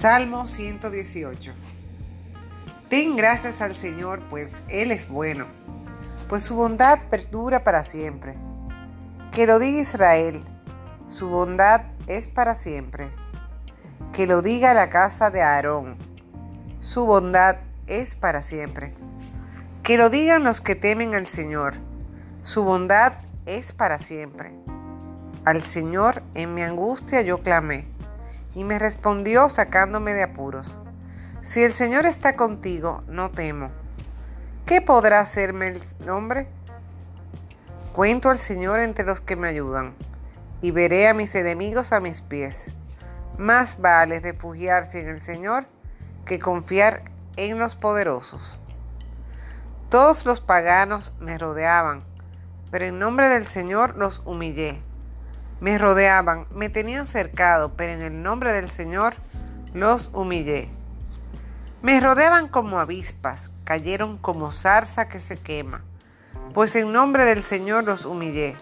[0.00, 1.52] Salmo 118.
[2.88, 5.46] Den gracias al Señor, pues Él es bueno,
[6.28, 8.36] pues su bondad perdura para siempre.
[9.32, 10.44] Que lo diga Israel,
[11.08, 13.10] su bondad es para siempre.
[14.12, 15.96] Que lo diga la casa de Aarón,
[16.78, 17.56] su bondad
[17.88, 18.94] es para siempre.
[19.82, 21.74] Que lo digan los que temen al Señor,
[22.44, 23.14] su bondad
[23.46, 24.52] es para siempre.
[25.44, 27.97] Al Señor en mi angustia yo clamé
[28.54, 30.78] y me respondió sacándome de apuros.
[31.42, 33.70] Si el Señor está contigo, no temo.
[34.66, 36.48] ¿Qué podrá hacerme el nombre?
[37.94, 39.94] Cuento al Señor entre los que me ayudan,
[40.60, 42.66] y veré a mis enemigos a mis pies.
[43.38, 45.66] Más vale refugiarse en el Señor
[46.24, 47.02] que confiar
[47.36, 48.42] en los poderosos.
[49.88, 52.02] Todos los paganos me rodeaban,
[52.70, 54.82] pero en nombre del Señor los humillé.
[55.60, 59.14] Me rodeaban, me tenían cercado, pero en el nombre del Señor
[59.74, 60.68] los humillé.
[61.82, 65.82] Me rodeaban como avispas, cayeron como zarza que se quema,
[66.54, 68.56] pues en nombre del Señor los humillé.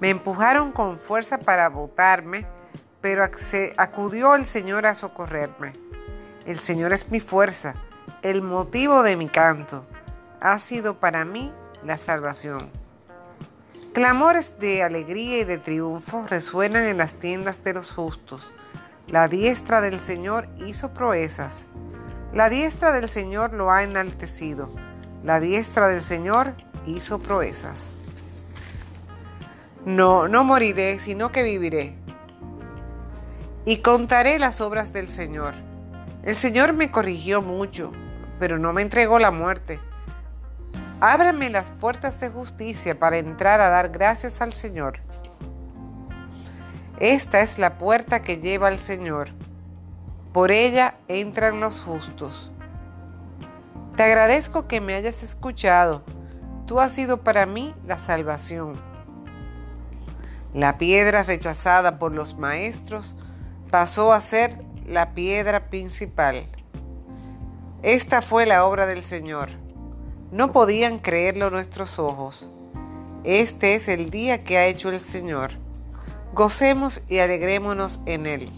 [0.00, 2.46] Me empujaron con fuerza para botarme,
[3.00, 3.24] pero
[3.76, 5.72] acudió el Señor a socorrerme.
[6.46, 7.74] El Señor es mi fuerza,
[8.22, 9.84] el motivo de mi canto.
[10.40, 11.52] Ha sido para mí
[11.84, 12.81] la salvación.
[13.92, 18.50] Clamores de alegría y de triunfo resuenan en las tiendas de los justos.
[19.06, 21.66] La diestra del Señor hizo proezas.
[22.32, 24.70] La diestra del Señor lo ha enaltecido.
[25.22, 26.54] La diestra del Señor
[26.86, 27.88] hizo proezas.
[29.84, 31.94] No, no moriré, sino que viviré.
[33.66, 35.52] Y contaré las obras del Señor.
[36.22, 37.92] El Señor me corrigió mucho,
[38.40, 39.80] pero no me entregó la muerte.
[41.04, 45.00] Ábrame las puertas de justicia para entrar a dar gracias al Señor.
[47.00, 49.30] Esta es la puerta que lleva al Señor.
[50.32, 52.52] Por ella entran los justos.
[53.96, 56.04] Te agradezco que me hayas escuchado.
[56.68, 58.80] Tú has sido para mí la salvación.
[60.54, 63.16] La piedra rechazada por los maestros
[63.72, 66.46] pasó a ser la piedra principal.
[67.82, 69.61] Esta fue la obra del Señor
[70.32, 72.48] no podían creerlo nuestros ojos.
[73.22, 75.52] Este es el día que ha hecho el Señor.
[76.32, 78.50] Gocemos y alegrémonos en él.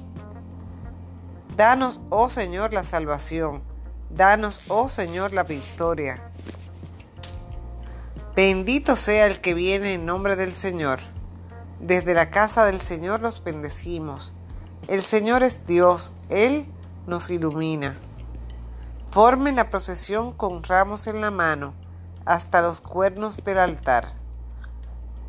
[1.57, 3.63] Danos, oh Señor, la salvación.
[4.09, 6.31] Danos, oh Señor, la victoria.
[8.37, 11.01] Bendito sea el que viene en nombre del Señor.
[11.81, 14.33] Desde la casa del Señor los bendecimos.
[14.87, 16.67] El Señor es Dios, Él
[17.07, 17.97] nos ilumina.
[19.15, 21.73] Formen la procesión con ramos en la mano
[22.25, 24.13] hasta los cuernos del altar.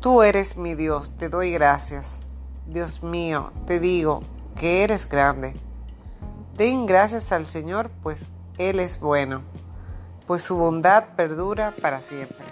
[0.00, 2.22] Tú eres mi Dios, te doy gracias.
[2.66, 4.24] Dios mío, te digo
[4.56, 5.54] que eres grande.
[6.56, 8.26] Den gracias al Señor, pues
[8.58, 9.42] Él es bueno,
[10.26, 12.44] pues su bondad perdura para siempre.